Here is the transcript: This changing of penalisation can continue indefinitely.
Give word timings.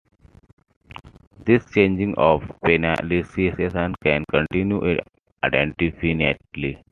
This 1.45 1.63
changing 1.69 2.15
of 2.17 2.41
penalisation 2.65 3.93
can 4.03 4.25
continue 4.31 4.97
indefinitely. 5.43 6.81